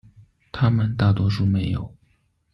[0.51, 1.95] 它们大多数没有。